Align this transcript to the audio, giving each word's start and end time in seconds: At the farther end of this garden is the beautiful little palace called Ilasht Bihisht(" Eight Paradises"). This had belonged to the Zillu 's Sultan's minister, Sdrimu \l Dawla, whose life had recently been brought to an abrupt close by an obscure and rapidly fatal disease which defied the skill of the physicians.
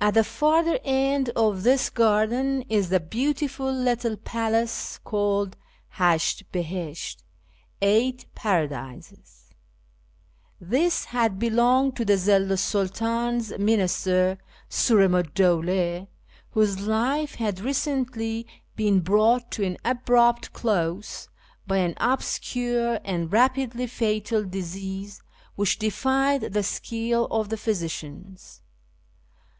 At 0.00 0.12
the 0.12 0.24
farther 0.24 0.78
end 0.84 1.30
of 1.30 1.62
this 1.62 1.88
garden 1.88 2.60
is 2.68 2.90
the 2.90 3.00
beautiful 3.00 3.72
little 3.72 4.18
palace 4.18 4.98
called 5.02 5.56
Ilasht 5.98 6.42
Bihisht(" 6.52 7.22
Eight 7.80 8.26
Paradises"). 8.34 9.48
This 10.60 11.06
had 11.06 11.38
belonged 11.38 11.96
to 11.96 12.04
the 12.04 12.18
Zillu 12.18 12.58
's 12.58 12.60
Sultan's 12.60 13.58
minister, 13.58 14.36
Sdrimu 14.68 15.24
\l 15.24 15.24
Dawla, 15.34 16.06
whose 16.50 16.80
life 16.86 17.36
had 17.36 17.60
recently 17.60 18.46
been 18.76 19.00
brought 19.00 19.50
to 19.52 19.64
an 19.64 19.78
abrupt 19.86 20.52
close 20.52 21.30
by 21.66 21.78
an 21.78 21.94
obscure 21.96 23.00
and 23.06 23.32
rapidly 23.32 23.86
fatal 23.86 24.44
disease 24.44 25.22
which 25.56 25.78
defied 25.78 26.42
the 26.52 26.62
skill 26.62 27.24
of 27.30 27.48
the 27.48 27.56
physicians. 27.56 28.60